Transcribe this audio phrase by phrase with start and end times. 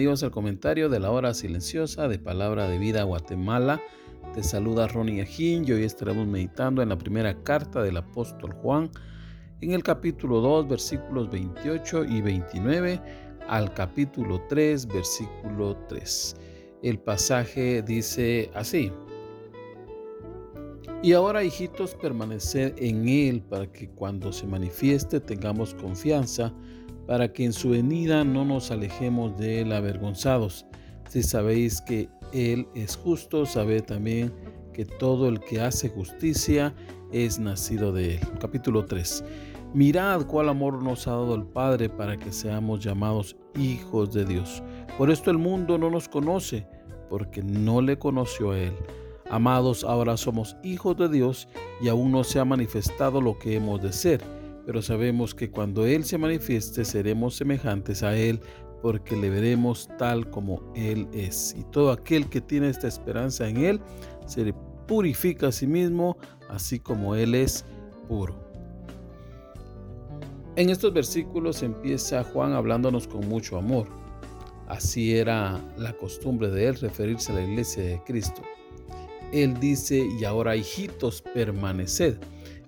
[0.00, 3.82] Bienvenidos al comentario de la hora silenciosa de Palabra de Vida Guatemala.
[4.32, 8.90] Te saluda Ronnie Ajín y hoy estaremos meditando en la primera carta del apóstol Juan,
[9.60, 12.98] en el capítulo 2, versículos 28 y 29
[13.46, 16.36] al capítulo 3, versículo 3.
[16.82, 18.90] El pasaje dice así.
[21.02, 26.54] Y ahora, hijitos, permaneced en Él para que cuando se manifieste tengamos confianza
[27.06, 30.66] para que en su venida no nos alejemos de él avergonzados.
[31.10, 34.32] Si sabéis que Él es justo, sabed también
[34.72, 36.72] que todo el que hace justicia
[37.10, 38.20] es nacido de Él.
[38.40, 39.24] Capítulo 3.
[39.74, 44.62] Mirad cuál amor nos ha dado el Padre para que seamos llamados hijos de Dios.
[44.96, 46.64] Por esto el mundo no nos conoce,
[47.08, 48.72] porque no le conoció a Él.
[49.28, 51.48] Amados, ahora somos hijos de Dios
[51.82, 54.39] y aún no se ha manifestado lo que hemos de ser
[54.70, 58.38] pero sabemos que cuando Él se manifieste seremos semejantes a Él
[58.82, 61.56] porque le veremos tal como Él es.
[61.58, 63.80] Y todo aquel que tiene esta esperanza en Él
[64.26, 64.54] se
[64.86, 66.16] purifica a sí mismo,
[66.48, 67.64] así como Él es
[68.06, 68.36] puro.
[70.54, 73.88] En estos versículos empieza Juan hablándonos con mucho amor.
[74.68, 78.42] Así era la costumbre de Él referirse a la iglesia de Cristo.
[79.32, 82.18] Él dice, y ahora hijitos, permaneced.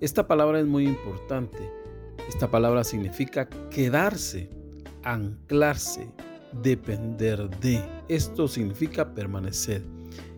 [0.00, 1.79] Esta palabra es muy importante
[2.30, 4.48] esta palabra significa quedarse,
[5.02, 6.08] anclarse,
[6.62, 7.82] depender de.
[8.08, 9.82] Esto significa permanecer.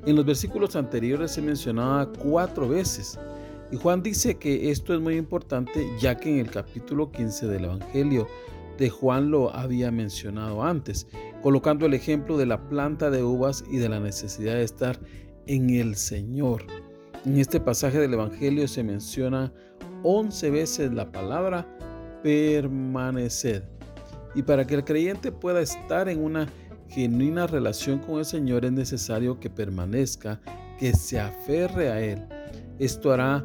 [0.07, 3.19] En los versículos anteriores se mencionaba cuatro veces.
[3.71, 7.67] Y Juan dice que esto es muy importante ya que en el capítulo 15 del
[7.67, 8.27] Evangelio
[8.79, 11.07] de Juan lo había mencionado antes,
[11.43, 14.99] colocando el ejemplo de la planta de uvas y de la necesidad de estar
[15.47, 16.65] en el Señor.
[17.27, 19.53] En este pasaje del Evangelio se menciona
[20.03, 21.67] 11 veces la palabra
[22.23, 23.69] permanecer.
[24.35, 26.47] Y para que el creyente pueda estar en una
[26.89, 30.41] genuina relación con el Señor es necesario que permanezca,
[30.79, 32.25] que se aferre a Él.
[32.79, 33.45] Esto hará,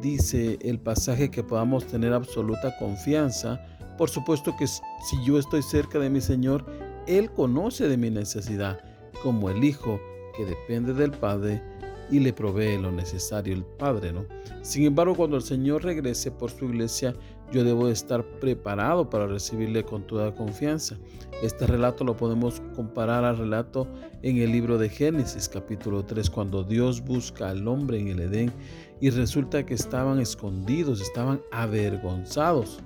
[0.00, 3.60] dice el pasaje, que podamos tener absoluta confianza.
[3.96, 4.82] Por supuesto que si
[5.24, 6.64] yo estoy cerca de mi Señor,
[7.06, 8.80] Él conoce de mi necesidad,
[9.22, 10.00] como el Hijo
[10.36, 11.62] que depende del Padre
[12.10, 14.26] y le provee lo necesario el Padre, ¿no?
[14.62, 17.14] Sin embargo, cuando el Señor regrese por su iglesia,
[17.52, 20.96] yo debo estar preparado para recibirle con toda confianza.
[21.42, 23.86] Este relato lo podemos comparar al relato
[24.22, 28.52] en el libro de Génesis capítulo 3, cuando Dios busca al hombre en el Edén
[29.00, 32.80] y resulta que estaban escondidos, estaban avergonzados,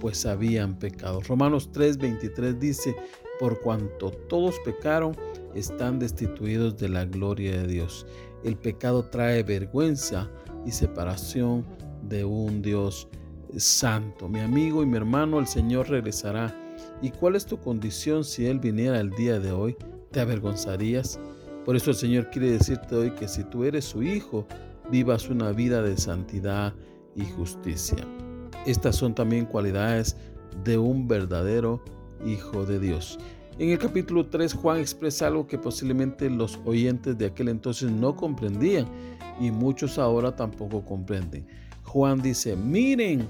[0.00, 1.20] pues habían pecado.
[1.20, 2.96] Romanos 3:23 dice,
[3.38, 5.14] por cuanto todos pecaron,
[5.54, 8.06] están destituidos de la gloria de Dios.
[8.44, 10.30] El pecado trae vergüenza
[10.64, 11.64] y separación
[12.02, 13.08] de un Dios
[13.56, 14.28] santo.
[14.28, 16.54] Mi amigo y mi hermano, el Señor regresará.
[17.02, 19.76] ¿Y cuál es tu condición si Él viniera el día de hoy?
[20.10, 21.18] ¿Te avergonzarías?
[21.64, 24.46] Por eso el Señor quiere decirte hoy que si tú eres su hijo,
[24.90, 26.72] vivas una vida de santidad
[27.14, 27.98] y justicia.
[28.66, 30.16] Estas son también cualidades
[30.64, 31.82] de un verdadero
[32.24, 33.18] hijo de Dios.
[33.58, 38.14] En el capítulo 3 Juan expresa algo que posiblemente los oyentes de aquel entonces no
[38.14, 38.86] comprendían
[39.40, 41.44] y muchos ahora tampoco comprenden.
[41.82, 43.28] Juan dice, miren,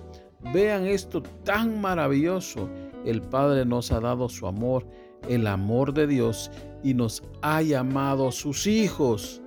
[0.52, 2.68] vean esto tan maravilloso.
[3.06, 4.86] El Padre nos ha dado su amor,
[5.30, 6.50] el amor de Dios
[6.82, 9.40] y nos ha llamado sus hijos.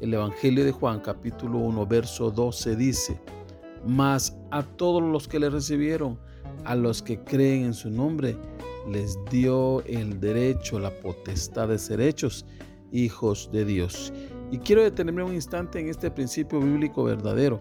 [0.00, 3.20] El Evangelio de Juan capítulo 1 verso 12 dice,
[3.86, 6.18] mas a todos los que le recibieron,
[6.64, 8.34] a los que creen en su nombre,
[8.88, 12.44] les dio el derecho, la potestad de ser hechos
[12.92, 14.12] hijos de Dios.
[14.50, 17.58] Y quiero detenerme un instante en este principio bíblico verdadero.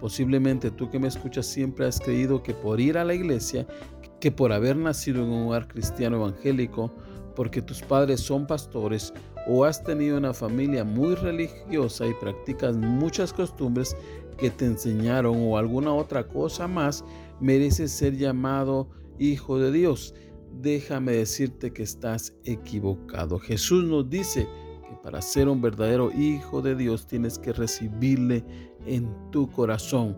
[0.00, 3.66] Posiblemente tú que me escuchas siempre has creído que por ir a la iglesia,
[4.20, 6.90] que por haber nacido en un hogar cristiano evangélico,
[7.36, 9.12] porque tus padres son pastores
[9.46, 13.96] o has tenido una familia muy religiosa y practicas muchas costumbres
[14.38, 17.04] que te enseñaron o alguna otra cosa más,
[17.40, 18.88] mereces ser llamado
[19.18, 20.14] hijo de Dios
[20.52, 23.38] déjame decirte que estás equivocado.
[23.38, 24.48] Jesús nos dice
[24.88, 28.44] que para ser un verdadero hijo de Dios tienes que recibirle
[28.86, 30.16] en tu corazón.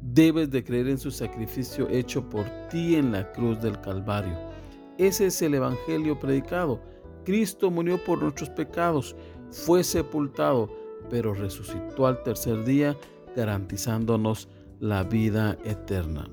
[0.00, 4.36] Debes de creer en su sacrificio hecho por ti en la cruz del Calvario.
[4.98, 6.80] Ese es el Evangelio predicado.
[7.24, 9.14] Cristo murió por nuestros pecados,
[9.50, 10.68] fue sepultado,
[11.08, 12.96] pero resucitó al tercer día,
[13.36, 14.48] garantizándonos
[14.80, 16.28] la vida eterna.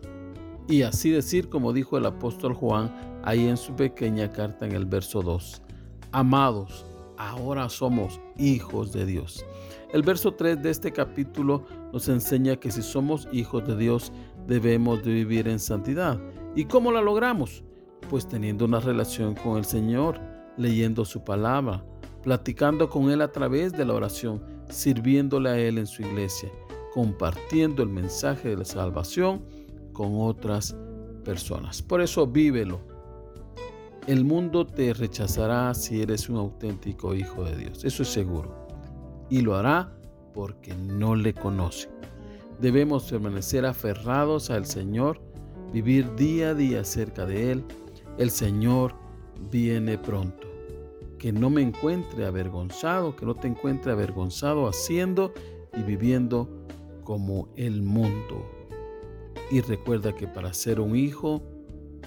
[0.70, 2.94] Y así decir, como dijo el apóstol Juan
[3.24, 5.64] ahí en su pequeña carta en el verso 2,
[6.12, 6.86] amados,
[7.18, 9.44] ahora somos hijos de Dios.
[9.92, 14.12] El verso 3 de este capítulo nos enseña que si somos hijos de Dios
[14.46, 16.20] debemos de vivir en santidad.
[16.56, 17.64] ¿Y cómo la logramos?
[18.08, 20.22] Pues teniendo una relación con el Señor,
[20.56, 21.84] leyendo su palabra,
[22.22, 26.52] platicando con Él a través de la oración, sirviéndole a Él en su iglesia,
[26.94, 29.42] compartiendo el mensaje de la salvación
[30.00, 30.78] con otras
[31.26, 31.82] personas.
[31.82, 32.80] Por eso vívelo.
[34.08, 38.66] El mundo te rechazará si eres un auténtico hijo de Dios, eso es seguro.
[39.30, 39.94] Y lo hará
[40.34, 41.90] porque no le conoce.
[42.62, 45.20] Debemos permanecer aferrados al Señor,
[45.74, 47.66] vivir día a día cerca de Él.
[48.18, 48.96] El Señor
[49.52, 50.48] viene pronto.
[51.18, 55.34] Que no me encuentre avergonzado, que no te encuentre avergonzado haciendo
[55.78, 56.48] y viviendo
[57.04, 58.59] como el mundo.
[59.52, 61.42] Y recuerda que para ser un hijo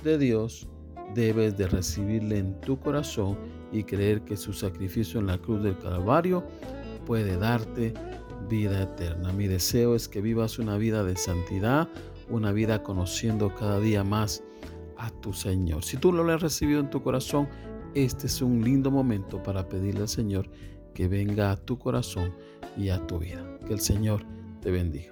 [0.04, 0.68] de Dios
[1.14, 3.36] debes de recibirle en tu corazón
[3.72, 6.44] y creer que su sacrificio en la cruz del Calvario
[7.06, 7.94] puede darte
[8.48, 9.32] vida eterna.
[9.32, 11.88] Mi deseo es que vivas una vida de santidad,
[12.30, 14.42] una vida conociendo cada día más
[14.98, 15.84] a tu Señor.
[15.84, 17.48] Si tú lo has recibido en tu corazón,
[17.94, 20.48] este es un lindo momento para pedirle al Señor
[20.94, 22.32] que venga a tu corazón
[22.76, 23.58] y a tu vida.
[23.66, 24.24] Que el Señor
[24.60, 25.11] te bendiga.